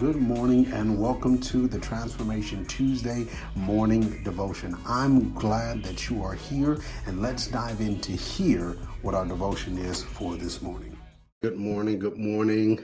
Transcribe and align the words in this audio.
Good 0.00 0.16
morning 0.16 0.64
and 0.72 0.98
welcome 0.98 1.38
to 1.42 1.66
the 1.66 1.78
Transformation 1.78 2.64
Tuesday 2.64 3.26
morning 3.54 4.22
devotion. 4.24 4.74
I'm 4.86 5.34
glad 5.34 5.82
that 5.82 6.08
you 6.08 6.22
are 6.22 6.32
here 6.32 6.78
and 7.04 7.20
let's 7.20 7.46
dive 7.46 7.82
in 7.82 8.00
to 8.00 8.12
hear 8.12 8.78
what 9.02 9.14
our 9.14 9.26
devotion 9.26 9.76
is 9.76 10.02
for 10.02 10.36
this 10.36 10.62
morning. 10.62 10.98
Good 11.42 11.58
morning, 11.58 11.98
good 11.98 12.16
morning. 12.16 12.82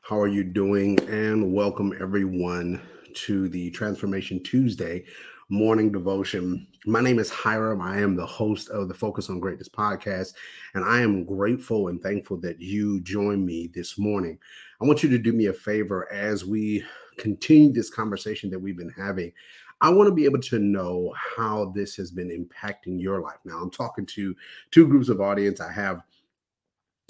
How 0.00 0.18
are 0.18 0.28
you 0.28 0.44
doing? 0.44 0.98
And 1.10 1.52
welcome 1.52 1.92
everyone 2.00 2.80
to 3.26 3.50
the 3.50 3.70
Transformation 3.72 4.42
Tuesday 4.42 5.04
morning 5.48 5.92
devotion. 5.92 6.66
My 6.86 7.00
name 7.00 7.20
is 7.20 7.30
Hiram. 7.30 7.80
I 7.80 8.00
am 8.00 8.16
the 8.16 8.26
host 8.26 8.68
of 8.70 8.88
the 8.88 8.94
Focus 8.94 9.30
on 9.30 9.38
Greatness 9.38 9.68
podcast, 9.68 10.34
and 10.74 10.84
I 10.84 11.00
am 11.00 11.24
grateful 11.24 11.86
and 11.86 12.02
thankful 12.02 12.36
that 12.38 12.60
you 12.60 13.00
join 13.02 13.46
me 13.46 13.70
this 13.72 13.96
morning. 13.96 14.38
I 14.82 14.86
want 14.86 15.04
you 15.04 15.08
to 15.10 15.18
do 15.18 15.32
me 15.32 15.46
a 15.46 15.52
favor 15.52 16.12
as 16.12 16.44
we 16.44 16.84
continue 17.16 17.72
this 17.72 17.90
conversation 17.90 18.50
that 18.50 18.58
we've 18.58 18.76
been 18.76 18.90
having. 18.90 19.32
I 19.80 19.90
want 19.90 20.08
to 20.08 20.14
be 20.14 20.24
able 20.24 20.40
to 20.40 20.58
know 20.58 21.14
how 21.36 21.72
this 21.76 21.94
has 21.94 22.10
been 22.10 22.30
impacting 22.30 23.00
your 23.00 23.20
life. 23.20 23.38
Now, 23.44 23.58
I'm 23.58 23.70
talking 23.70 24.06
to 24.06 24.34
two 24.72 24.88
groups 24.88 25.08
of 25.08 25.20
audience. 25.20 25.60
I 25.60 25.70
have 25.70 26.02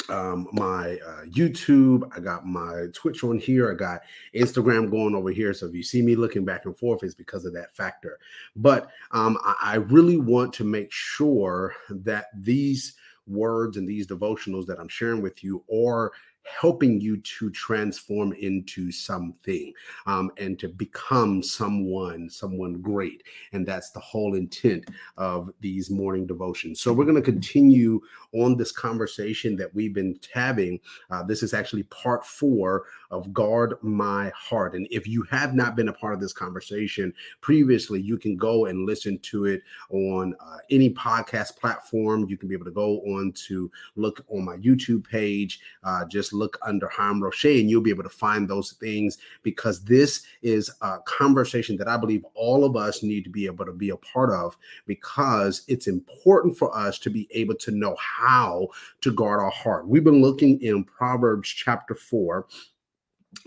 um, 0.09 0.48
my 0.52 0.98
uh, 1.06 1.24
YouTube. 1.27 2.10
I 2.16 2.20
got 2.20 2.46
my 2.46 2.87
Twitch 2.95 3.24
on 3.24 3.38
here. 3.38 3.70
I 3.70 3.74
got 3.74 4.02
Instagram 4.34 4.91
going 4.91 5.15
over 5.15 5.30
here. 5.30 5.52
So 5.55 5.66
if 5.66 5.74
you 5.74 5.82
see 5.82 6.02
me 6.02 6.16
looking 6.16 6.45
back 6.45 6.65
and 6.65 6.77
forth, 6.77 7.02
it's 7.02 7.15
because 7.15 7.45
of 7.45 7.52
that 7.55 7.74
factor. 7.77 8.19
But 8.55 8.91
um, 9.10 9.38
I, 9.45 9.55
I 9.60 9.74
really 9.77 10.16
want 10.16 10.52
to 10.55 10.65
make 10.65 10.92
sure 10.92 11.74
that 11.91 12.27
these 12.34 12.95
words 13.27 13.77
and 13.77 13.88
these 13.88 14.06
devotionals 14.06 14.66
that 14.66 14.79
I'm 14.79 14.88
sharing 14.88 15.20
with 15.20 15.42
you 15.42 15.65
are 15.73 16.12
helping 16.47 17.01
you 17.01 17.17
to 17.19 17.51
transform 17.51 18.33
into 18.35 18.91
something 18.93 19.73
um, 20.07 20.31
and 20.39 20.59
to 20.59 20.69
become 20.69 21.43
someone, 21.43 22.31
someone 22.31 22.80
great. 22.80 23.23
And 23.53 23.66
that's 23.66 23.91
the 23.91 24.01
whole 24.01 24.35
intent 24.35 24.88
of 25.16 25.51
these 25.61 25.91
morning 25.91 26.27
devotions. 26.27 26.80
So 26.80 26.93
we're 26.93 27.05
going 27.05 27.16
to 27.16 27.23
continue 27.23 28.01
on 28.33 28.57
this 28.57 28.73
conversation 28.73 29.57
that 29.57 29.75
we've 29.75 29.95
been 29.95 30.19
having. 30.33 30.79
Uh, 31.11 31.23
this 31.23 31.43
is 31.43 31.55
actually 31.55 31.83
part 31.85 32.25
four 32.25 32.85
of 33.10 33.33
Guard 33.33 33.75
My 33.83 34.31
Heart. 34.35 34.75
And 34.75 34.87
if 34.91 35.07
you 35.07 35.23
have 35.25 35.55
not 35.55 35.77
been 35.77 35.88
a 35.88 35.93
part 35.93 36.15
of 36.15 36.21
this 36.21 36.33
conversation 36.33 37.13
previously, 37.41 38.01
you 38.01 38.19
can 38.19 38.37
go 38.37 38.66
and 38.66 38.87
listen 38.87 39.19
to 39.21 39.47
it 39.47 39.63
on 39.91 40.35
uh, 40.41 40.59
any 40.71 40.91
podcast 40.91 41.57
platform. 41.57 42.27
You 42.29 42.37
can 42.37 42.49
be 42.49 42.55
able 42.55 42.65
to 42.66 42.71
go 42.71 43.01
on 43.01 43.33
to 43.49 43.71
look 43.95 44.25
on 44.29 44.45
my 44.45 44.57
YouTube 44.57 45.09
page, 45.09 45.60
uh, 45.85 46.05
just 46.07 46.33
look 46.37 46.59
under 46.62 46.88
Hiram 46.88 47.23
Roche, 47.23 47.45
and 47.45 47.70
you'll 47.70 47.80
be 47.80 47.90
able 47.90 48.02
to 48.02 48.09
find 48.09 48.48
those 48.48 48.73
things 48.73 49.18
because 49.42 49.84
this 49.84 50.24
is 50.42 50.70
a 50.82 50.98
conversation 51.06 51.76
that 51.76 51.88
I 51.88 51.96
believe 51.96 52.24
all 52.34 52.65
of 52.65 52.76
us 52.76 53.02
need 53.02 53.24
to 53.24 53.30
be 53.30 53.46
able 53.46 53.65
to 53.65 53.73
be 53.73 53.90
a 53.90 53.96
part 53.96 54.30
of 54.30 54.57
because 54.87 55.62
it's 55.68 55.87
important 55.87 56.57
for 56.57 56.76
us 56.76 56.98
to 57.01 57.10
be 57.10 57.29
able 57.30 57.57
to 57.57 57.70
know 57.70 57.96
how 57.98 58.68
to 59.01 59.12
guard 59.12 59.40
our 59.40 59.51
heart. 59.51 59.88
We've 59.88 60.04
been 60.04 60.23
looking 60.23 60.60
in 60.62 60.84
Proverbs 60.84 61.48
chapter 61.48 61.95
4 61.95 62.46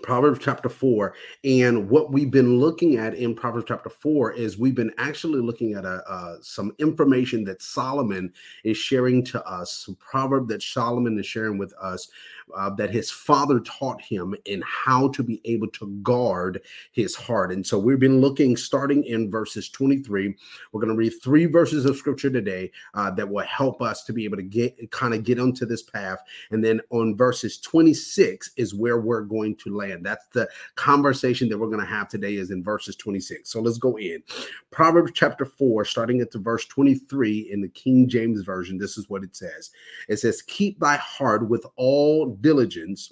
Proverbs 0.03 0.39
chapter 0.41 0.69
4. 0.69 1.13
And 1.43 1.89
what 1.89 2.11
we've 2.11 2.31
been 2.31 2.59
looking 2.59 2.97
at 2.97 3.13
in 3.13 3.35
Proverbs 3.35 3.65
chapter 3.67 3.89
4 3.89 4.33
is 4.33 4.57
we've 4.57 4.75
been 4.75 4.93
actually 4.97 5.41
looking 5.41 5.73
at 5.73 5.85
a, 5.85 6.37
some 6.41 6.73
information 6.79 7.43
that 7.45 7.61
Solomon 7.61 8.31
is 8.63 8.77
sharing 8.77 9.23
to 9.25 9.43
us, 9.45 9.71
some 9.85 9.95
proverb 9.95 10.47
that 10.49 10.61
Solomon 10.61 11.17
is 11.19 11.25
sharing 11.25 11.57
with 11.57 11.73
us 11.81 12.09
uh, 12.55 12.69
that 12.71 12.89
his 12.89 13.11
father 13.11 13.59
taught 13.61 14.01
him 14.01 14.35
in 14.45 14.63
how 14.65 15.09
to 15.09 15.23
be 15.23 15.41
able 15.45 15.67
to 15.69 15.87
guard 16.01 16.61
his 16.91 17.15
heart. 17.15 17.51
And 17.51 17.65
so 17.65 17.77
we've 17.77 17.99
been 17.99 18.21
looking 18.21 18.57
starting 18.57 19.03
in 19.03 19.29
verses 19.29 19.69
23. 19.69 20.35
We're 20.71 20.81
going 20.81 20.93
to 20.93 20.97
read 20.97 21.13
three 21.21 21.45
verses 21.45 21.85
of 21.85 21.97
scripture 21.97 22.29
today 22.29 22.71
uh, 22.93 23.11
that 23.11 23.29
will 23.29 23.45
help 23.45 23.81
us 23.81 24.03
to 24.05 24.13
be 24.13 24.25
able 24.25 24.37
to 24.37 24.43
get 24.43 24.91
kind 24.91 25.13
of 25.13 25.23
get 25.23 25.39
onto 25.39 25.65
this 25.65 25.83
path. 25.83 26.19
And 26.51 26.63
then 26.63 26.81
on 26.89 27.15
verses 27.15 27.57
26 27.59 28.51
is 28.57 28.73
where 28.73 28.99
we're 28.99 29.21
going 29.21 29.55
to 29.57 29.75
land. 29.75 30.05
That's 30.05 30.25
the 30.27 30.47
conversation 30.75 31.49
that 31.49 31.57
we're 31.57 31.67
going 31.67 31.79
to 31.79 31.85
have 31.85 32.07
today 32.07 32.35
is 32.35 32.51
in 32.51 32.63
verses 32.63 32.95
26. 32.95 33.49
So 33.49 33.61
let's 33.61 33.77
go 33.77 33.97
in. 33.97 34.23
Proverbs 34.71 35.11
chapter 35.13 35.45
4, 35.45 35.85
starting 35.85 36.21
at 36.21 36.31
the 36.31 36.39
verse 36.39 36.65
23 36.65 37.49
in 37.51 37.61
the 37.61 37.69
King 37.69 38.07
James 38.07 38.41
Version. 38.41 38.77
This 38.77 38.97
is 38.97 39.09
what 39.09 39.23
it 39.23 39.35
says. 39.35 39.71
It 40.07 40.17
says, 40.17 40.41
Keep 40.43 40.79
thy 40.79 40.97
heart 40.97 41.47
with 41.47 41.65
all 41.75 42.27
diligence, 42.41 43.11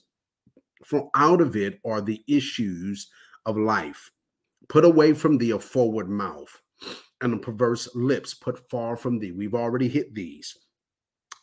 for 0.86 1.10
out 1.16 1.42
of 1.42 1.56
it 1.56 1.80
are 1.86 2.02
the 2.02 2.24
issues 2.28 3.10
of 3.46 3.58
life. 3.58 4.12
Put 4.70 4.86
away 4.86 5.14
from 5.14 5.38
thee 5.38 5.52
a 5.52 5.60
forward 5.60 6.10
mouth 6.10 6.62
and 7.22 7.34
a 7.34 7.38
perverse 7.38 7.90
lips 7.96 8.34
put 8.34 8.70
far 8.70 8.96
from 8.96 9.20
thee. 9.20 9.32
We've 9.32 9.56
already 9.56 9.88
hit 9.88 10.14
these. 10.14 10.58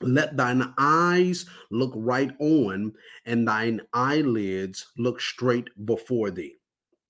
Let 0.01 0.37
thine 0.37 0.75
eyes 0.77 1.47
look 1.71 1.93
right 1.95 2.31
on, 2.39 2.93
and 3.25 3.47
thine 3.47 3.81
eyelids 3.93 4.87
look 4.99 5.21
straight 5.21 5.69
before 5.87 6.31
thee. 6.31 6.57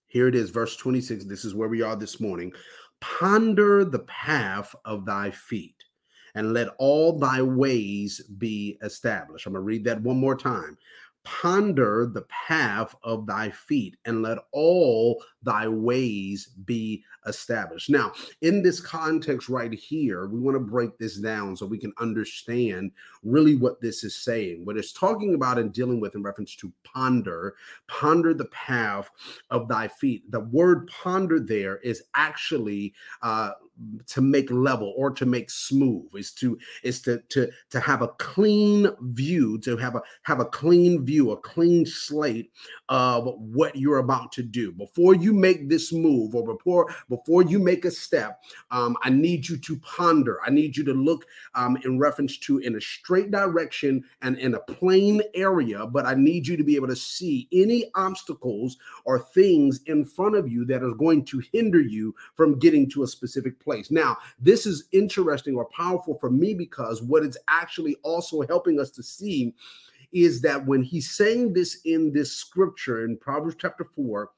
Here 0.06 0.28
it 0.28 0.34
is, 0.34 0.50
verse 0.50 0.76
26. 0.76 1.24
This 1.24 1.44
is 1.44 1.54
where 1.54 1.68
we 1.68 1.82
are 1.82 1.96
this 1.96 2.20
morning. 2.20 2.52
Ponder 3.00 3.84
the 3.84 4.00
path 4.00 4.74
of 4.84 5.04
thy 5.04 5.30
feet 5.30 5.83
and 6.34 6.52
let 6.52 6.68
all 6.78 7.18
thy 7.18 7.42
ways 7.42 8.20
be 8.38 8.78
established. 8.82 9.46
I'm 9.46 9.52
going 9.52 9.62
to 9.62 9.66
read 9.66 9.84
that 9.84 10.02
one 10.02 10.16
more 10.16 10.36
time. 10.36 10.76
Ponder 11.24 12.10
the 12.12 12.26
path 12.28 12.94
of 13.02 13.26
thy 13.26 13.48
feet 13.48 13.96
and 14.04 14.20
let 14.20 14.36
all 14.52 15.24
thy 15.42 15.66
ways 15.66 16.48
be 16.66 17.02
established. 17.26 17.88
Now, 17.88 18.12
in 18.42 18.62
this 18.62 18.78
context 18.78 19.48
right 19.48 19.72
here, 19.72 20.26
we 20.26 20.38
want 20.38 20.54
to 20.54 20.60
break 20.60 20.98
this 20.98 21.16
down 21.16 21.56
so 21.56 21.64
we 21.64 21.78
can 21.78 21.94
understand 21.98 22.92
really 23.22 23.56
what 23.56 23.80
this 23.80 24.04
is 24.04 24.14
saying. 24.14 24.66
What 24.66 24.76
it's 24.76 24.92
talking 24.92 25.34
about 25.34 25.58
and 25.58 25.72
dealing 25.72 25.98
with 25.98 26.14
in 26.14 26.22
reference 26.22 26.56
to 26.56 26.70
ponder, 26.84 27.54
ponder 27.88 28.34
the 28.34 28.46
path 28.46 29.08
of 29.48 29.66
thy 29.66 29.88
feet. 29.88 30.30
The 30.30 30.40
word 30.40 30.88
ponder 30.88 31.40
there 31.40 31.78
is 31.78 32.02
actually 32.14 32.92
uh, 33.22 33.52
to 34.06 34.20
make 34.20 34.50
level 34.50 34.94
or 34.96 35.10
to 35.10 35.26
make 35.26 35.50
smooth. 35.50 36.06
Is 36.14 36.32
to 36.32 36.58
is 36.82 37.00
to 37.02 37.20
to 37.30 37.50
to 37.70 37.80
have 37.80 38.02
a 38.02 38.08
clean 38.08 38.88
view 39.00 39.58
to 39.58 39.76
have 39.76 39.96
a 39.96 40.02
have 40.22 40.40
a 40.40 40.44
clean 40.46 41.04
view 41.04 41.32
a 41.32 41.36
clean 41.36 41.84
slate 41.86 42.50
of 42.88 43.34
what 43.38 43.76
you're 43.76 43.98
about 43.98 44.32
to 44.32 44.42
do. 44.42 44.72
Before 44.72 45.14
you 45.14 45.32
make 45.32 45.68
this 45.68 45.92
move 45.92 46.34
or 46.34 46.44
before 46.44 46.94
before 47.08 47.42
you 47.42 47.58
make 47.58 47.84
a 47.84 47.90
step 47.90 48.40
um, 48.70 48.96
i 49.02 49.10
need 49.10 49.48
you 49.48 49.56
to 49.56 49.76
ponder. 49.78 50.38
I 50.44 50.50
need 50.50 50.76
you 50.76 50.84
to 50.84 50.92
look 50.92 51.26
um, 51.54 51.76
in 51.84 51.98
reference 51.98 52.38
to 52.38 52.58
in 52.58 52.76
a 52.76 52.80
straight 52.80 53.30
direction 53.30 54.04
and 54.22 54.38
in 54.38 54.54
a 54.54 54.60
plain 54.60 55.22
area 55.34 55.86
but 55.86 56.06
i 56.06 56.14
need 56.14 56.46
you 56.46 56.56
to 56.56 56.64
be 56.64 56.76
able 56.76 56.88
to 56.88 56.96
see 56.96 57.48
any 57.52 57.90
obstacles 57.94 58.76
or 59.04 59.18
things 59.18 59.80
in 59.86 60.04
front 60.04 60.36
of 60.36 60.48
you 60.48 60.64
that 60.64 60.82
are 60.82 60.94
going 60.94 61.24
to 61.24 61.42
hinder 61.52 61.80
you 61.80 62.14
from 62.34 62.58
getting 62.58 62.88
to 62.90 63.02
a 63.02 63.06
specific 63.06 63.58
place. 63.64 63.90
Now 63.90 64.18
this 64.38 64.66
is 64.66 64.84
interesting 64.92 65.56
or 65.56 65.66
powerful 65.66 66.18
for 66.18 66.30
me 66.30 66.54
because 66.54 67.02
what 67.02 67.24
it's 67.24 67.38
actually 67.48 67.96
also 68.02 68.42
helping 68.42 68.78
us 68.78 68.90
to 68.92 69.02
see 69.02 69.54
is 70.12 70.40
that 70.42 70.64
when 70.64 70.82
he's 70.82 71.10
saying 71.10 71.52
this 71.52 71.80
in 71.84 72.12
this 72.12 72.32
scripture 72.32 73.04
in 73.04 73.16
Proverbs 73.16 73.56
chapter 73.58 73.84
4, 73.96 74.30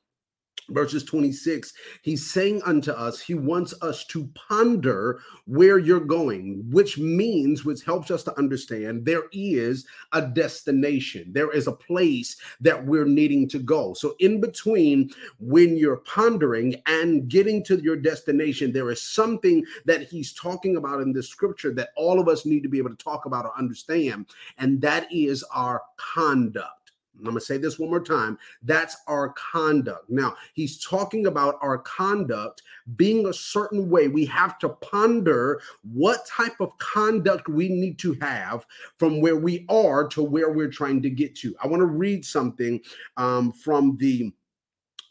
verses 0.70 1.04
26 1.04 1.72
he's 2.02 2.28
saying 2.30 2.60
unto 2.64 2.90
us 2.90 3.20
he 3.20 3.34
wants 3.34 3.74
us 3.82 4.04
to 4.04 4.28
ponder 4.34 5.20
where 5.46 5.78
you're 5.78 6.00
going 6.00 6.64
which 6.70 6.98
means 6.98 7.64
which 7.64 7.84
helps 7.84 8.10
us 8.10 8.22
to 8.22 8.36
understand 8.38 9.04
there 9.04 9.24
is 9.32 9.86
a 10.12 10.22
destination. 10.22 11.32
There 11.32 11.50
is 11.50 11.66
a 11.66 11.72
place 11.72 12.36
that 12.60 12.84
we're 12.84 13.04
needing 13.04 13.48
to 13.48 13.58
go. 13.58 13.94
So 13.94 14.14
in 14.18 14.40
between 14.40 15.10
when 15.38 15.76
you're 15.76 15.98
pondering 15.98 16.80
and 16.86 17.28
getting 17.28 17.64
to 17.64 17.80
your 17.80 17.96
destination 17.96 18.72
there 18.72 18.90
is 18.90 19.02
something 19.02 19.64
that 19.84 20.02
he's 20.02 20.32
talking 20.32 20.76
about 20.76 21.00
in 21.00 21.12
this 21.12 21.28
scripture 21.28 21.72
that 21.74 21.90
all 21.96 22.20
of 22.20 22.28
us 22.28 22.46
need 22.46 22.62
to 22.62 22.68
be 22.68 22.78
able 22.78 22.90
to 22.90 22.96
talk 22.96 23.26
about 23.26 23.44
or 23.44 23.56
understand 23.58 24.26
and 24.58 24.80
that 24.80 25.06
is 25.12 25.42
our 25.52 25.82
conduct 25.96 26.85
I'm 27.18 27.24
going 27.24 27.36
to 27.36 27.40
say 27.40 27.56
this 27.56 27.78
one 27.78 27.90
more 27.90 28.02
time. 28.02 28.38
That's 28.62 28.96
our 29.06 29.30
conduct. 29.30 30.10
Now, 30.10 30.34
he's 30.54 30.84
talking 30.84 31.26
about 31.26 31.58
our 31.62 31.78
conduct 31.78 32.62
being 32.96 33.26
a 33.26 33.32
certain 33.32 33.88
way. 33.88 34.08
We 34.08 34.26
have 34.26 34.58
to 34.60 34.70
ponder 34.70 35.60
what 35.82 36.26
type 36.26 36.60
of 36.60 36.76
conduct 36.78 37.48
we 37.48 37.68
need 37.68 37.98
to 38.00 38.14
have 38.20 38.66
from 38.98 39.20
where 39.20 39.36
we 39.36 39.64
are 39.68 40.06
to 40.08 40.22
where 40.22 40.52
we're 40.52 40.68
trying 40.68 41.02
to 41.02 41.10
get 41.10 41.34
to. 41.36 41.54
I 41.62 41.66
want 41.66 41.80
to 41.80 41.86
read 41.86 42.24
something 42.24 42.80
um, 43.16 43.52
from 43.52 43.96
the 43.96 44.32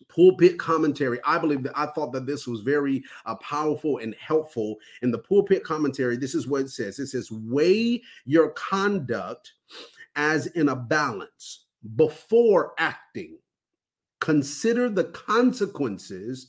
pulpit 0.07 0.57
commentary. 0.57 1.19
I 1.25 1.37
believe 1.37 1.63
that 1.63 1.77
I 1.77 1.87
thought 1.87 2.13
that 2.13 2.25
this 2.25 2.47
was 2.47 2.61
very 2.61 3.03
uh, 3.25 3.35
powerful 3.35 3.97
and 3.97 4.15
helpful. 4.15 4.77
In 5.01 5.11
the 5.11 5.17
pulpit 5.17 5.63
commentary, 5.63 6.15
this 6.15 6.35
is 6.35 6.47
what 6.47 6.61
it 6.61 6.69
says 6.69 6.99
it 6.99 7.07
says, 7.07 7.31
weigh 7.31 8.01
your 8.25 8.51
conduct 8.51 9.53
as 10.15 10.47
in 10.47 10.69
a 10.69 10.75
balance 10.75 11.64
before 11.95 12.73
acting. 12.77 13.37
consider 14.21 14.89
the 14.89 15.03
consequences 15.03 16.47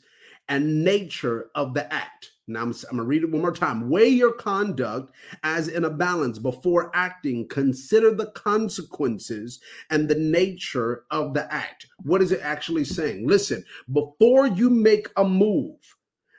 and 0.48 0.84
nature 0.84 1.50
of 1.54 1.74
the 1.74 1.92
act. 1.92 2.30
Now 2.48 2.62
I'm, 2.62 2.74
I'm, 2.90 2.96
gonna 2.96 3.02
read 3.02 3.24
it 3.24 3.30
one 3.30 3.42
more 3.42 3.52
time. 3.52 3.90
Weigh 3.90 4.08
your 4.08 4.32
conduct 4.32 5.12
as 5.42 5.68
in 5.68 5.84
a 5.84 5.90
balance 5.90 6.38
before 6.38 6.90
acting. 6.94 7.48
Consider 7.48 8.14
the 8.14 8.30
consequences 8.30 9.60
and 9.90 10.08
the 10.08 10.14
nature 10.14 11.04
of 11.10 11.34
the 11.34 11.52
act. 11.52 11.88
What 12.04 12.22
is 12.22 12.30
it 12.30 12.40
actually 12.42 12.84
saying? 12.84 13.26
Listen, 13.26 13.64
before 13.92 14.46
you 14.46 14.70
make 14.70 15.08
a 15.16 15.24
move, 15.24 15.76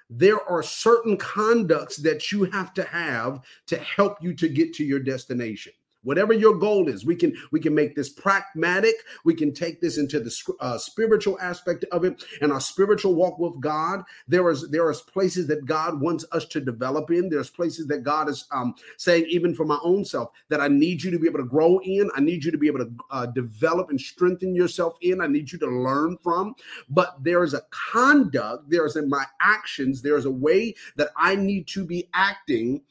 there 0.09 0.41
are 0.49 0.63
certain 0.63 1.17
conducts 1.17 1.97
that 1.97 2.31
you 2.31 2.45
have 2.45 2.73
to 2.75 2.83
have 2.83 3.41
to 3.67 3.77
help 3.77 4.17
you 4.21 4.33
to 4.35 4.47
get 4.47 4.73
to 4.75 4.85
your 4.85 5.01
destination 5.01 5.73
whatever 6.07 6.33
your 6.33 6.55
goal 6.55 6.87
is 6.87 7.05
we 7.05 7.15
can 7.15 7.35
we 7.51 7.59
can 7.59 7.75
make 7.75 7.95
this 7.95 8.09
pragmatic. 8.09 8.95
We 9.25 9.33
can 9.33 9.53
take 9.53 9.81
this 9.81 9.97
into 9.97 10.19
the 10.19 10.55
uh, 10.59 10.77
spiritual 10.77 11.37
aspect 11.39 11.85
of 11.91 12.03
it. 12.03 12.23
And 12.41 12.51
our 12.51 12.61
spiritual 12.61 13.15
walk 13.15 13.39
with 13.39 13.59
god 13.59 14.03
there 14.27 14.49
is 14.49 14.69
there 14.69 14.87
are 14.87 14.93
places 14.93 15.47
that 15.47 15.65
god 15.65 15.99
wants 15.99 16.25
us 16.31 16.45
to 16.45 16.59
develop 16.59 17.11
in. 17.11 17.29
There's 17.29 17.49
places 17.49 17.87
that 17.87 18.03
god 18.03 18.29
is 18.29 18.47
um, 18.51 18.75
saying 18.97 19.25
even 19.29 19.53
for 19.53 19.65
my 19.65 19.79
own 19.83 20.05
self 20.05 20.29
that 20.49 20.61
i 20.61 20.67
need 20.67 21.03
you 21.03 21.11
to 21.11 21.19
be 21.19 21.27
able 21.27 21.39
to 21.39 21.45
grow 21.45 21.79
in. 21.83 22.09
I 22.15 22.21
need 22.21 22.43
you 22.43 22.51
to 22.51 22.57
be 22.57 22.67
able 22.67 22.79
to 22.79 22.91
uh, 23.11 23.25
develop 23.27 23.89
and 23.89 23.99
strengthen 23.99 24.55
yourself 24.55 24.97
in. 25.01 25.21
I 25.21 25.27
need 25.27 25.51
you 25.51 25.59
to 25.59 25.67
learn 25.67 26.17
from. 26.23 26.55
But 26.89 27.23
there 27.23 27.43
is 27.43 27.53
a 27.53 27.61
conduct 27.69 28.69
there's 28.69 28.95
in 28.95 29.09
my 29.09 29.25
actions 29.41 30.01
there's 30.01 30.25
a 30.25 30.31
way 30.31 30.73
that 30.95 31.09
i 31.17 31.35
need 31.35 31.67
to 31.67 31.85
be 31.85 32.09
acting 32.13 32.81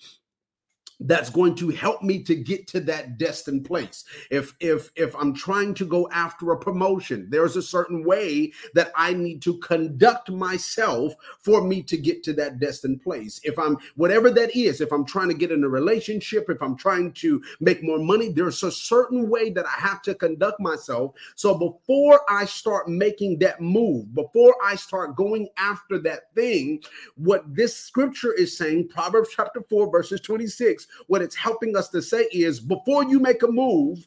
that's 1.01 1.31
going 1.31 1.55
to 1.55 1.69
help 1.69 2.03
me 2.03 2.23
to 2.23 2.35
get 2.35 2.67
to 2.69 2.81
that 2.81 3.19
destined 3.19 3.65
place. 3.65 4.05
If 4.31 4.55
if 4.61 4.91
if 4.97 5.15
i'm 5.17 5.35
trying 5.35 5.75
to 5.75 5.85
go 5.85 6.09
after 6.11 6.53
a 6.53 6.59
promotion 6.59 7.29
there's 7.31 7.57
a 7.57 7.63
certain 7.63 8.05
way 8.05 8.53
that 8.75 8.93
i 8.97 9.13
need 9.13 9.43
to 9.43 9.59
conduct 9.59 10.31
myself 10.31 11.15
for 11.41 11.63
me 11.63 11.83
to 11.83 11.97
get 11.97 12.23
to 12.25 12.33
that 12.35 12.59
destined 12.59 13.03
place. 13.03 13.41
If 13.45 13.59
i'm 13.59 13.77
whatever 13.97 14.31
that 14.31 14.57
is 14.57 14.81
if 14.81 14.93
i'm 14.93 15.05
trying 15.05 15.29
to 15.29 15.35
get 15.35 15.53
in 15.53 15.65
a 15.65 15.69
relationship 15.69 16.49
if 16.49 16.63
i'm 16.63 16.77
trying 16.77 17.13
to 17.13 17.43
make 17.61 17.83
more 17.83 17.99
money 17.99 18.31
there's 18.31 18.63
a 18.63 18.73
certain 18.73 19.29
way 19.29 19.51
that 19.51 19.67
i 19.67 19.81
have 19.81 20.03
to 20.03 20.15
conduct 20.15 20.61
myself. 20.61 21.15
So 21.35 21.55
before 21.55 22.21
i 22.29 22.45
start 22.47 22.89
making 22.89 23.39
that 23.41 23.61
move 23.61 24.15
before 24.15 24.55
i 24.65 24.75
start 24.77 25.15
going 25.15 25.49
after 25.59 25.99
that 25.99 26.35
thing 26.35 26.83
what 27.17 27.43
this 27.55 27.77
scripture 27.77 28.33
is 28.33 28.57
saying 28.57 28.89
proverbs 28.89 29.29
chapter 29.35 29.63
4 29.69 29.91
verses 29.91 30.21
26 30.21 30.86
what 31.07 31.23
it's 31.23 31.37
helping 31.37 31.77
us 31.77 31.89
to 31.91 32.03
say 32.03 32.27
is 32.33 32.61
before 32.61 33.05
you 33.05 33.19
make 33.19 33.43
a 33.43 33.49
move, 33.49 34.07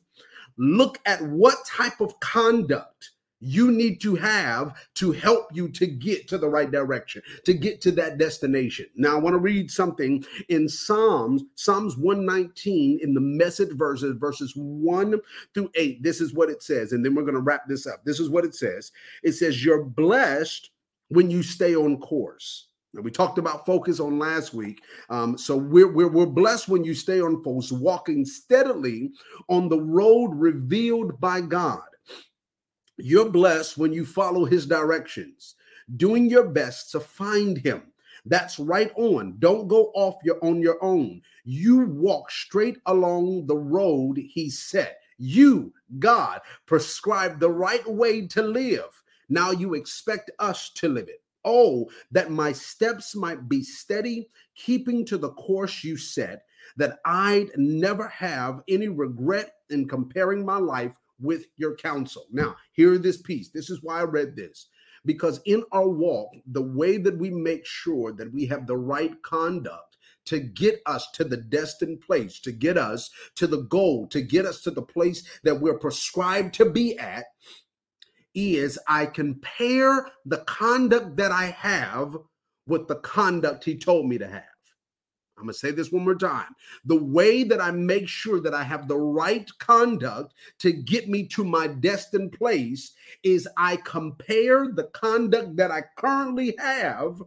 look 0.57 0.99
at 1.05 1.21
what 1.21 1.65
type 1.65 2.01
of 2.01 2.19
conduct 2.19 3.11
you 3.41 3.71
need 3.71 4.01
to 4.01 4.15
have 4.15 4.75
to 4.95 5.11
help 5.11 5.47
you 5.53 5.69
to 5.69 5.87
get 5.87 6.27
to 6.27 6.37
the 6.37 6.49
right 6.49 6.71
direction, 6.71 7.21
to 7.45 7.53
get 7.53 7.81
to 7.81 7.91
that 7.91 8.17
destination. 8.17 8.85
Now, 8.95 9.15
I 9.15 9.19
want 9.19 9.33
to 9.33 9.39
read 9.39 9.71
something 9.71 10.23
in 10.49 10.67
Psalms, 10.67 11.43
Psalms 11.55 11.97
119 11.97 12.99
in 13.01 13.13
the 13.13 13.21
message 13.21 13.71
verses, 13.77 14.17
verses 14.17 14.53
1 14.55 15.19
through 15.53 15.71
8. 15.75 16.03
This 16.03 16.19
is 16.19 16.33
what 16.33 16.49
it 16.49 16.61
says. 16.61 16.91
And 16.91 17.03
then 17.03 17.15
we're 17.15 17.23
going 17.23 17.35
to 17.35 17.39
wrap 17.39 17.67
this 17.67 17.87
up. 17.87 18.03
This 18.03 18.19
is 18.19 18.29
what 18.29 18.45
it 18.45 18.55
says 18.55 18.91
it 19.23 19.33
says, 19.33 19.63
You're 19.63 19.83
blessed 19.83 20.69
when 21.07 21.31
you 21.31 21.41
stay 21.43 21.75
on 21.75 21.99
course. 21.99 22.68
We 22.93 23.11
talked 23.11 23.37
about 23.37 23.65
focus 23.65 23.99
on 23.99 24.17
last 24.17 24.53
week. 24.53 24.81
Um, 25.09 25.37
so 25.37 25.55
we're, 25.55 25.91
we're, 25.91 26.07
we're 26.09 26.25
blessed 26.25 26.67
when 26.67 26.83
you 26.83 26.95
stay 26.95 27.21
on 27.21 27.43
focus, 27.43 27.71
walking 27.71 28.25
steadily 28.25 29.11
on 29.47 29.69
the 29.69 29.79
road 29.79 30.31
revealed 30.33 31.19
by 31.19 31.41
God. 31.41 31.81
You're 32.97 33.29
blessed 33.29 33.77
when 33.77 33.93
you 33.93 34.05
follow 34.05 34.43
his 34.43 34.65
directions, 34.65 35.55
doing 35.97 36.29
your 36.29 36.49
best 36.49 36.91
to 36.91 36.99
find 36.99 37.57
him. 37.57 37.83
That's 38.25 38.59
right 38.59 38.91
on. 38.95 39.35
Don't 39.39 39.67
go 39.67 39.91
off 39.93 40.15
your 40.23 40.43
on 40.43 40.61
your 40.61 40.83
own. 40.83 41.21
You 41.45 41.85
walk 41.85 42.29
straight 42.29 42.77
along 42.85 43.47
the 43.47 43.57
road 43.57 44.17
he 44.17 44.49
set. 44.49 44.99
You, 45.17 45.73
God, 45.99 46.41
prescribe 46.65 47.39
the 47.39 47.49
right 47.49 47.87
way 47.87 48.27
to 48.27 48.41
live. 48.41 49.01
Now 49.29 49.51
you 49.51 49.75
expect 49.75 50.31
us 50.39 50.69
to 50.71 50.89
live 50.89 51.07
it. 51.07 51.21
Oh, 51.51 51.89
that 52.11 52.29
my 52.29 52.51
steps 52.51 53.15
might 53.15 53.49
be 53.49 53.63
steady, 53.63 54.29
keeping 54.53 55.03
to 55.05 55.17
the 55.17 55.31
course 55.31 55.83
you 55.83 55.97
set, 55.97 56.43
that 56.77 56.99
I'd 57.05 57.49
never 57.57 58.07
have 58.07 58.61
any 58.67 58.87
regret 58.87 59.53
in 59.71 59.87
comparing 59.87 60.45
my 60.45 60.57
life 60.57 60.95
with 61.19 61.47
your 61.57 61.75
counsel. 61.75 62.27
Now, 62.31 62.55
hear 62.73 62.99
this 62.99 63.19
piece. 63.19 63.49
This 63.49 63.71
is 63.71 63.81
why 63.81 63.99
I 63.99 64.03
read 64.03 64.35
this. 64.35 64.67
Because 65.05 65.41
in 65.47 65.63
our 65.71 65.89
walk, 65.89 66.29
the 66.45 66.61
way 66.61 66.97
that 66.97 67.17
we 67.17 67.31
make 67.31 67.65
sure 67.65 68.11
that 68.11 68.31
we 68.31 68.45
have 68.45 68.67
the 68.67 68.77
right 68.77 69.19
conduct 69.23 69.97
to 70.25 70.39
get 70.39 70.81
us 70.85 71.09
to 71.13 71.23
the 71.23 71.37
destined 71.37 72.01
place, 72.01 72.39
to 72.41 72.51
get 72.51 72.77
us 72.77 73.09
to 73.33 73.47
the 73.47 73.63
goal, 73.63 74.05
to 74.09 74.21
get 74.21 74.45
us 74.45 74.61
to 74.61 74.69
the 74.69 74.83
place 74.83 75.23
that 75.43 75.59
we're 75.59 75.79
prescribed 75.79 76.53
to 76.53 76.65
be 76.65 76.95
at, 76.99 77.25
is 78.33 78.79
I 78.87 79.05
compare 79.05 80.07
the 80.25 80.39
conduct 80.39 81.17
that 81.17 81.31
I 81.31 81.45
have 81.45 82.15
with 82.67 82.87
the 82.87 82.95
conduct 82.97 83.63
he 83.63 83.77
told 83.77 84.07
me 84.07 84.17
to 84.17 84.27
have. 84.27 84.43
I'm 85.37 85.45
going 85.45 85.53
to 85.53 85.59
say 85.59 85.71
this 85.71 85.91
one 85.91 86.03
more 86.03 86.15
time. 86.15 86.53
The 86.83 87.01
way 87.01 87.43
that 87.43 87.61
I 87.61 87.71
make 87.71 88.09
sure 88.09 88.41
that 88.41 88.53
I 88.53 88.63
have 88.63 88.87
the 88.87 88.97
right 88.97 89.49
conduct 89.59 90.33
to 90.59 90.73
get 90.73 91.07
me 91.07 91.25
to 91.27 91.45
my 91.45 91.67
destined 91.67 92.33
place 92.33 92.91
is 93.23 93.47
I 93.55 93.77
compare 93.77 94.67
the 94.67 94.85
conduct 94.93 95.55
that 95.55 95.71
I 95.71 95.83
currently 95.97 96.55
have 96.59 97.21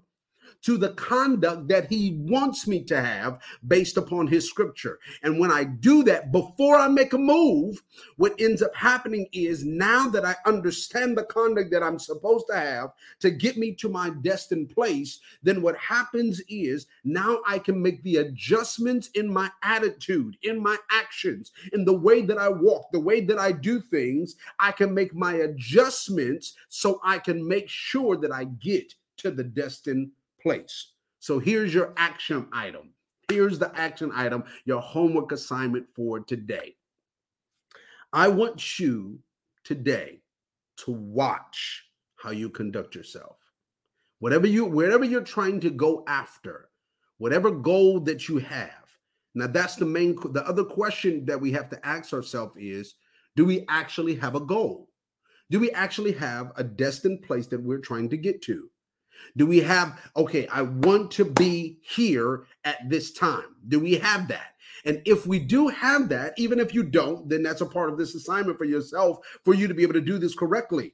to 0.62 0.78
the 0.78 0.90
conduct 0.90 1.68
that 1.68 1.90
he 1.90 2.18
wants 2.22 2.66
me 2.66 2.82
to 2.84 3.00
have 3.00 3.40
based 3.66 3.96
upon 3.96 4.26
his 4.26 4.48
scripture. 4.48 4.98
And 5.22 5.38
when 5.38 5.50
I 5.50 5.64
do 5.64 6.02
that, 6.04 6.32
before 6.32 6.76
I 6.76 6.88
make 6.88 7.12
a 7.12 7.18
move, 7.18 7.82
what 8.16 8.40
ends 8.40 8.62
up 8.62 8.74
happening 8.74 9.26
is 9.32 9.64
now 9.64 10.08
that 10.10 10.24
I 10.24 10.36
understand 10.46 11.16
the 11.16 11.24
conduct 11.24 11.70
that 11.72 11.82
I'm 11.82 11.98
supposed 11.98 12.46
to 12.48 12.56
have 12.56 12.92
to 13.20 13.30
get 13.30 13.56
me 13.56 13.72
to 13.74 13.88
my 13.88 14.10
destined 14.22 14.70
place, 14.70 15.20
then 15.42 15.62
what 15.62 15.76
happens 15.76 16.40
is 16.48 16.86
now 17.04 17.40
I 17.46 17.58
can 17.58 17.80
make 17.82 18.02
the 18.02 18.16
adjustments 18.16 19.10
in 19.14 19.32
my 19.32 19.50
attitude, 19.62 20.36
in 20.42 20.62
my 20.62 20.76
actions, 20.90 21.52
in 21.72 21.84
the 21.84 21.92
way 21.92 22.22
that 22.22 22.38
I 22.38 22.48
walk, 22.48 22.90
the 22.92 23.00
way 23.00 23.20
that 23.22 23.38
I 23.38 23.52
do 23.52 23.80
things. 23.80 24.36
I 24.58 24.72
can 24.72 24.94
make 24.94 25.14
my 25.14 25.34
adjustments 25.34 26.54
so 26.68 27.00
I 27.02 27.18
can 27.18 27.46
make 27.46 27.68
sure 27.68 28.16
that 28.16 28.32
I 28.32 28.44
get 28.44 28.94
to 29.18 29.30
the 29.30 29.44
destined 29.44 30.10
place. 30.42 30.92
So 31.20 31.38
here's 31.38 31.72
your 31.72 31.94
action 31.96 32.48
item. 32.52 32.90
Here's 33.30 33.58
the 33.58 33.72
action 33.78 34.10
item, 34.14 34.44
your 34.64 34.80
homework 34.80 35.32
assignment 35.32 35.86
for 35.94 36.20
today. 36.20 36.76
I 38.12 38.28
want 38.28 38.78
you 38.78 39.20
today 39.64 40.20
to 40.78 40.92
watch 40.92 41.84
how 42.16 42.30
you 42.30 42.50
conduct 42.50 42.94
yourself. 42.94 43.36
Whatever 44.18 44.46
you 44.46 44.64
wherever 44.64 45.04
you're 45.04 45.22
trying 45.22 45.60
to 45.60 45.70
go 45.70 46.04
after, 46.06 46.68
whatever 47.18 47.50
goal 47.50 48.00
that 48.00 48.28
you 48.28 48.38
have. 48.38 48.70
Now 49.34 49.46
that's 49.46 49.76
the 49.76 49.86
main 49.86 50.16
the 50.32 50.46
other 50.46 50.64
question 50.64 51.24
that 51.26 51.40
we 51.40 51.52
have 51.52 51.70
to 51.70 51.86
ask 51.86 52.12
ourselves 52.12 52.56
is 52.58 52.94
do 53.34 53.44
we 53.44 53.64
actually 53.68 54.14
have 54.16 54.34
a 54.34 54.40
goal? 54.40 54.90
Do 55.50 55.58
we 55.58 55.70
actually 55.70 56.12
have 56.12 56.52
a 56.56 56.64
destined 56.64 57.22
place 57.22 57.46
that 57.48 57.62
we're 57.62 57.78
trying 57.78 58.08
to 58.10 58.16
get 58.16 58.42
to? 58.42 58.68
Do 59.36 59.46
we 59.46 59.60
have, 59.60 60.00
okay, 60.16 60.46
I 60.48 60.62
want 60.62 61.10
to 61.12 61.24
be 61.24 61.78
here 61.82 62.46
at 62.64 62.88
this 62.88 63.12
time? 63.12 63.56
Do 63.68 63.80
we 63.80 63.94
have 63.94 64.28
that? 64.28 64.54
And 64.84 65.00
if 65.04 65.26
we 65.26 65.38
do 65.38 65.68
have 65.68 66.08
that, 66.08 66.34
even 66.36 66.58
if 66.58 66.74
you 66.74 66.82
don't, 66.82 67.28
then 67.28 67.42
that's 67.42 67.60
a 67.60 67.66
part 67.66 67.90
of 67.90 67.98
this 67.98 68.14
assignment 68.14 68.58
for 68.58 68.64
yourself 68.64 69.18
for 69.44 69.54
you 69.54 69.68
to 69.68 69.74
be 69.74 69.82
able 69.82 69.94
to 69.94 70.00
do 70.00 70.18
this 70.18 70.34
correctly. 70.34 70.92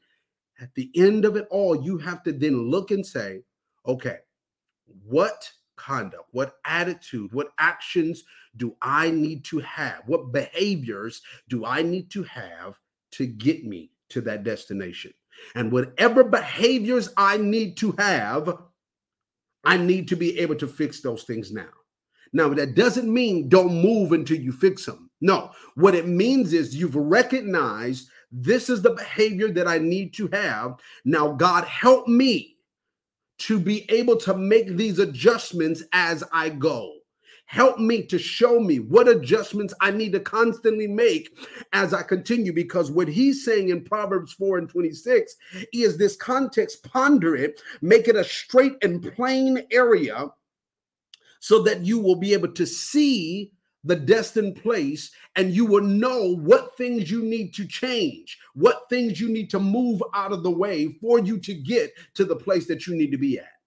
At 0.60 0.74
the 0.74 0.90
end 0.94 1.24
of 1.24 1.36
it 1.36 1.46
all, 1.50 1.82
you 1.82 1.98
have 1.98 2.22
to 2.24 2.32
then 2.32 2.70
look 2.70 2.90
and 2.90 3.04
say, 3.04 3.42
okay, 3.86 4.18
what 5.04 5.50
conduct, 5.76 6.24
what 6.32 6.56
attitude, 6.64 7.32
what 7.32 7.52
actions 7.58 8.24
do 8.56 8.76
I 8.82 9.10
need 9.10 9.44
to 9.46 9.60
have? 9.60 10.02
What 10.06 10.32
behaviors 10.32 11.22
do 11.48 11.64
I 11.64 11.82
need 11.82 12.10
to 12.10 12.24
have 12.24 12.78
to 13.12 13.26
get 13.26 13.64
me 13.64 13.92
to 14.10 14.20
that 14.22 14.42
destination? 14.42 15.14
And 15.54 15.72
whatever 15.72 16.24
behaviors 16.24 17.10
I 17.16 17.36
need 17.36 17.76
to 17.78 17.92
have, 17.98 18.58
I 19.64 19.76
need 19.76 20.08
to 20.08 20.16
be 20.16 20.38
able 20.38 20.56
to 20.56 20.68
fix 20.68 21.00
those 21.00 21.24
things 21.24 21.52
now. 21.52 21.68
Now, 22.32 22.48
that 22.50 22.74
doesn't 22.74 23.12
mean 23.12 23.48
don't 23.48 23.82
move 23.82 24.12
until 24.12 24.38
you 24.38 24.52
fix 24.52 24.84
them. 24.84 25.10
No, 25.20 25.50
what 25.74 25.94
it 25.94 26.06
means 26.06 26.52
is 26.52 26.76
you've 26.76 26.94
recognized 26.94 28.08
this 28.30 28.68
is 28.68 28.82
the 28.82 28.90
behavior 28.90 29.48
that 29.48 29.66
I 29.66 29.78
need 29.78 30.12
to 30.14 30.28
have. 30.32 30.78
Now, 31.04 31.32
God, 31.32 31.64
help 31.64 32.06
me 32.06 32.56
to 33.38 33.58
be 33.58 33.90
able 33.90 34.16
to 34.16 34.34
make 34.36 34.76
these 34.76 34.98
adjustments 34.98 35.82
as 35.92 36.22
I 36.32 36.50
go. 36.50 36.97
Help 37.48 37.78
me 37.78 38.02
to 38.02 38.18
show 38.18 38.60
me 38.60 38.78
what 38.78 39.08
adjustments 39.08 39.72
I 39.80 39.90
need 39.90 40.12
to 40.12 40.20
constantly 40.20 40.86
make 40.86 41.34
as 41.72 41.94
I 41.94 42.02
continue. 42.02 42.52
Because 42.52 42.90
what 42.90 43.08
he's 43.08 43.42
saying 43.42 43.70
in 43.70 43.84
Proverbs 43.84 44.34
4 44.34 44.58
and 44.58 44.68
26 44.68 45.34
is 45.72 45.96
this 45.96 46.14
context, 46.14 46.84
ponder 46.84 47.34
it, 47.34 47.62
make 47.80 48.06
it 48.06 48.16
a 48.16 48.24
straight 48.24 48.76
and 48.82 49.02
plain 49.14 49.62
area 49.70 50.26
so 51.40 51.62
that 51.62 51.86
you 51.86 51.98
will 51.98 52.16
be 52.16 52.34
able 52.34 52.52
to 52.52 52.66
see 52.66 53.50
the 53.82 53.96
destined 53.96 54.56
place 54.56 55.10
and 55.36 55.54
you 55.54 55.64
will 55.64 55.82
know 55.82 56.36
what 56.36 56.76
things 56.76 57.10
you 57.10 57.22
need 57.22 57.54
to 57.54 57.66
change, 57.66 58.38
what 58.56 58.82
things 58.90 59.18
you 59.18 59.30
need 59.30 59.48
to 59.48 59.58
move 59.58 60.02
out 60.14 60.32
of 60.32 60.42
the 60.42 60.50
way 60.50 60.98
for 61.00 61.18
you 61.18 61.38
to 61.38 61.54
get 61.54 61.92
to 62.12 62.26
the 62.26 62.36
place 62.36 62.66
that 62.66 62.86
you 62.86 62.94
need 62.94 63.10
to 63.10 63.16
be 63.16 63.38
at 63.38 63.57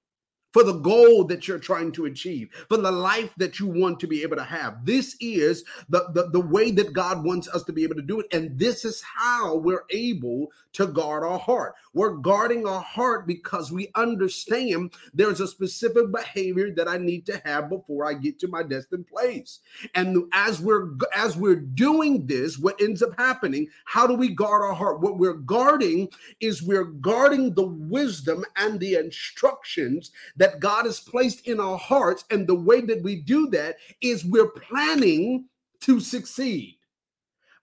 for 0.51 0.63
the 0.63 0.73
goal 0.73 1.23
that 1.25 1.47
you're 1.47 1.59
trying 1.59 1.91
to 1.93 2.05
achieve, 2.05 2.49
for 2.67 2.77
the 2.77 2.91
life 2.91 3.33
that 3.37 3.59
you 3.59 3.67
want 3.67 3.99
to 3.99 4.07
be 4.07 4.21
able 4.21 4.35
to 4.35 4.43
have. 4.43 4.85
This 4.85 5.15
is 5.19 5.63
the, 5.89 6.09
the, 6.13 6.29
the 6.29 6.39
way 6.39 6.71
that 6.71 6.93
God 6.93 7.23
wants 7.23 7.47
us 7.49 7.63
to 7.63 7.73
be 7.73 7.83
able 7.83 7.95
to 7.95 8.01
do 8.01 8.19
it. 8.19 8.27
And 8.31 8.57
this 8.57 8.85
is 8.85 9.01
how 9.01 9.55
we're 9.55 9.85
able 9.89 10.47
to 10.73 10.87
guard 10.87 11.23
our 11.23 11.39
heart. 11.39 11.73
We're 11.93 12.15
guarding 12.15 12.65
our 12.65 12.81
heart 12.81 13.27
because 13.27 13.71
we 13.71 13.89
understand 13.95 14.93
there's 15.13 15.41
a 15.41 15.47
specific 15.47 16.11
behavior 16.11 16.71
that 16.75 16.87
I 16.87 16.97
need 16.97 17.25
to 17.27 17.41
have 17.45 17.69
before 17.69 18.05
I 18.05 18.13
get 18.13 18.39
to 18.39 18.47
my 18.47 18.63
destined 18.63 19.07
place. 19.07 19.59
And 19.95 20.23
as 20.33 20.61
we're 20.61 20.89
as 21.13 21.35
we're 21.35 21.55
doing 21.55 22.25
this, 22.25 22.57
what 22.57 22.81
ends 22.81 23.03
up 23.03 23.17
happening, 23.17 23.67
how 23.85 24.07
do 24.07 24.13
we 24.13 24.29
guard 24.29 24.61
our 24.63 24.73
heart? 24.73 25.01
What 25.01 25.17
we're 25.17 25.33
guarding 25.33 26.09
is 26.39 26.63
we're 26.63 26.85
guarding 26.85 27.53
the 27.53 27.67
wisdom 27.67 28.45
and 28.55 28.79
the 28.79 28.95
instructions 28.95 30.11
that 30.41 30.59
God 30.59 30.85
has 30.85 30.99
placed 30.99 31.47
in 31.47 31.59
our 31.59 31.77
hearts. 31.77 32.25
And 32.31 32.47
the 32.47 32.55
way 32.55 32.81
that 32.81 33.03
we 33.03 33.17
do 33.17 33.47
that 33.51 33.75
is 34.01 34.25
we're 34.25 34.49
planning 34.49 35.45
to 35.81 35.99
succeed 35.99 36.79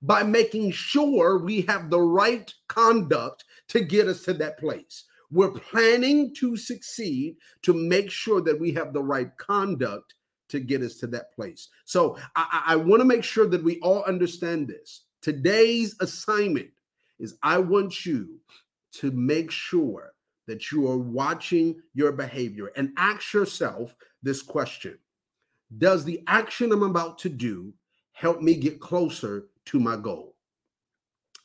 by 0.01 0.23
making 0.23 0.71
sure 0.71 1.39
we 1.39 1.63
have 1.63 1.91
the 1.91 2.01
right 2.01 2.55
conduct 2.69 3.47
to 3.71 3.81
get 3.81 4.07
us 4.07 4.23
to 4.27 4.33
that 4.35 4.61
place. 4.61 5.07
We're 5.33 5.51
planning 5.51 6.33
to 6.37 6.57
succeed 6.57 7.39
to 7.63 7.73
make 7.73 8.13
sure 8.13 8.41
that 8.43 8.61
we 8.61 8.71
have 8.75 8.93
the 8.93 9.03
right 9.03 9.37
conduct 9.39 10.15
to 10.49 10.61
get 10.61 10.81
us 10.81 10.99
to 10.99 11.09
that 11.09 11.35
place. 11.35 11.71
So 11.85 12.17
I, 12.37 12.63
I 12.65 12.77
want 12.77 13.01
to 13.01 13.05
make 13.05 13.25
sure 13.25 13.49
that 13.49 13.65
we 13.65 13.81
all 13.81 14.05
understand 14.05 14.69
this. 14.69 15.03
Today's 15.21 15.97
assignment 16.01 16.71
is 17.19 17.35
I 17.43 17.59
want 17.59 18.07
you 18.07 18.39
to 18.93 19.11
make 19.11 19.51
sure 19.51 20.13
that 20.49 20.73
you 20.73 20.91
are 20.91 20.99
watching 20.99 21.81
your 21.95 22.11
behavior 22.11 22.73
and 22.75 22.93
ask 22.97 23.33
yourself 23.33 23.95
this 24.23 24.43
question 24.43 24.99
Does 25.77 26.05
the 26.05 26.25
action 26.27 26.73
I'm 26.73 26.83
about 26.83 27.19
to 27.19 27.29
do 27.29 27.73
help 28.13 28.43
me 28.43 28.55
get 28.57 28.81
closer 28.81 29.47
to 29.67 29.79
my 29.79 29.97
goal? 29.97 30.35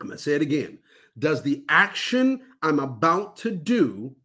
I'm 0.02 0.08
going 0.08 0.18
to 0.18 0.24
say 0.24 0.34
it 0.34 0.42
again. 0.42 0.80
Does 1.20 1.44
the 1.44 1.64
action 1.70 2.42
I'm 2.64 2.80
about 2.80 3.38
to 3.38 3.52
do 3.52 4.16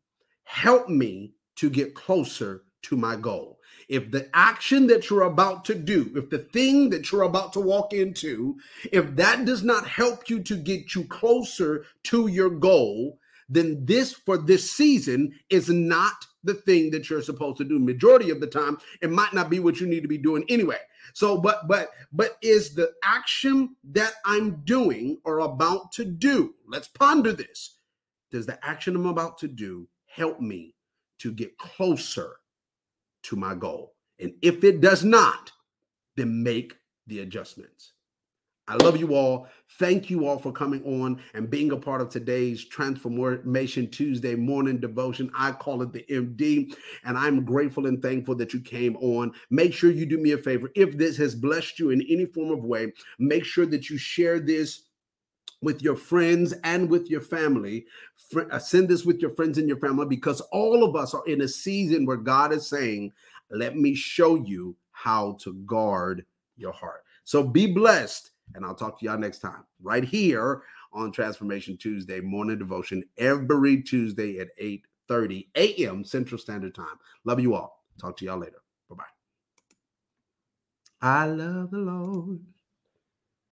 help 0.45 0.89
me 0.89 1.35
to 1.57 1.69
get 1.69 1.95
closer 1.95 2.63
to 2.83 2.97
my 2.97 3.17
goal? 3.17 3.59
If 3.89 4.11
the 4.11 4.29
action 4.35 4.87
that 4.89 5.09
you're 5.09 5.23
about 5.23 5.65
to 5.67 5.75
do, 5.75 6.13
if 6.15 6.31
the 6.31 6.39
thing 6.39 6.91
that 6.91 7.11
you're 7.11 7.23
about 7.23 7.53
to 7.55 7.61
walk 7.61 7.93
into, 7.93 8.59
if 8.93 9.15
that 9.17 9.45
does 9.45 9.63
not 9.63 9.87
help 9.87 10.29
you 10.29 10.41
to 10.43 10.57
get 10.57 10.95
you 10.95 11.05
closer 11.05 11.85
to 12.05 12.29
your 12.29 12.51
goal, 12.51 13.19
then 13.49 13.85
this 13.85 14.13
for 14.13 14.37
this 14.37 14.71
season 14.71 15.33
is 15.51 15.69
not 15.69 16.27
the 16.45 16.55
thing 16.55 16.91
that 16.91 17.09
you're 17.09 17.23
supposed 17.23 17.57
to 17.59 17.65
do. 17.65 17.79
Majority 17.79 18.31
of 18.31 18.41
the 18.41 18.47
time, 18.47 18.79
it 19.01 19.11
might 19.11 19.35
not 19.35 19.51
be 19.51 19.61
what 19.61 19.81
you 19.81 19.87
need 19.87 20.03
to 20.03 20.09
be 20.09 20.19
doing 20.19 20.45
anyway. 20.49 20.79
So, 21.15 21.39
but 21.39 21.67
but 21.67 21.91
but 22.13 22.37
is 22.43 22.75
the 22.75 22.93
action 23.03 23.77
that 23.93 24.15
I'm 24.25 24.63
doing 24.65 25.19
or 25.25 25.41
about 25.41 25.93
to 25.93 26.05
do? 26.05 26.55
Let's 26.67 26.89
ponder 26.89 27.33
this. 27.33 27.79
Does 28.31 28.47
the 28.47 28.63
action 28.65 28.95
I'm 28.95 29.07
about 29.07 29.39
to 29.39 29.49
do 29.49 29.89
help 30.07 30.41
me 30.41 30.75
to 31.21 31.33
get 31.33 31.57
closer 31.57 32.37
to 33.25 33.37
my 33.37 33.55
goal? 33.55 33.95
And 34.21 34.35
if 34.43 34.65
it 34.65 34.81
does 34.81 35.05
not, 35.05 35.53
then 36.17 36.43
make 36.43 36.75
the 37.07 37.21
adjustments. 37.21 37.93
I 38.69 38.75
love 38.77 38.99
you 38.99 39.15
all. 39.15 39.49
Thank 39.79 40.11
you 40.11 40.29
all 40.29 40.39
for 40.39 40.53
coming 40.53 40.85
on 40.85 41.23
and 41.33 41.49
being 41.49 41.73
a 41.73 41.77
part 41.77 42.03
of 42.03 42.11
today's 42.11 42.67
Transformation 42.67 43.91
Tuesday 43.91 44.35
morning 44.35 44.79
devotion. 44.79 45.31
I 45.35 45.53
call 45.53 45.81
it 45.81 45.91
the 45.93 46.05
MD, 46.11 46.75
and 47.05 47.17
I'm 47.17 47.47
grateful 47.47 47.87
and 47.87 48.03
thankful 48.03 48.35
that 48.35 48.53
you 48.53 48.61
came 48.61 48.97
on. 48.99 49.33
Make 49.49 49.73
sure 49.73 49.91
you 49.91 50.05
do 50.05 50.19
me 50.19 50.33
a 50.33 50.39
favor. 50.39 50.71
If 50.75 50.99
this 50.99 51.17
has 51.17 51.35
blessed 51.35 51.79
you 51.79 51.91
in 51.91 52.03
any 52.11 52.27
form 52.27 52.51
of 52.51 52.63
way, 52.63 52.93
make 53.19 53.47
sure 53.47 53.65
that 53.65 53.89
you 53.89 53.97
share 53.97 54.39
this 54.39 54.83
with 55.63 55.81
your 55.81 55.97
friends 55.97 56.53
and 56.63 56.91
with 56.91 57.09
your 57.09 57.23
family. 57.23 57.87
Uh, 58.51 58.59
send 58.59 58.91
this 58.91 59.07
with 59.07 59.21
your 59.23 59.31
friends 59.31 59.57
and 59.57 59.67
your 59.67 59.79
family 59.79 60.07
because 60.07 60.43
all 60.53 60.85
of 60.85 60.95
us 60.95 61.15
are 61.15 61.27
in 61.27 61.41
a 61.41 61.49
season 61.49 62.05
where 62.05 62.19
God 62.19 62.53
is 62.53 62.69
saying, 62.69 63.13
Let 63.51 63.79
me 63.79 63.95
show 63.95 64.35
you 64.35 64.77
how 64.93 65.39
to 65.41 65.55
guard 65.55 66.27
your 66.59 66.73
heart. 66.73 67.05
So 67.25 67.43
be 67.43 67.67
blessed 67.67 68.33
and 68.55 68.65
I'll 68.65 68.75
talk 68.75 68.99
to 68.99 69.05
y'all 69.05 69.19
next 69.19 69.39
time, 69.41 69.65
right 69.83 70.05
here 70.05 70.63
on 70.93 71.13
Transformation 71.13 71.77
Tuesday 71.77 72.21
morning 72.21 72.59
devotion 72.59 73.05
every 73.19 73.83
Tuesday 73.83 74.39
at 74.39 74.49
8 74.59 74.85
30 75.09 75.49
a.m. 75.57 76.05
Central 76.05 76.39
Standard 76.39 76.75
Time. 76.75 76.97
Love 77.25 77.41
you 77.41 77.55
all. 77.55 77.85
Talk 78.01 78.17
to 78.19 78.25
y'all 78.25 78.39
later. 78.39 78.63
Bye 78.91 78.97
bye. 78.97 79.05
I 81.01 81.27
love 81.27 81.71
the 81.71 81.79
Lord. 81.79 82.41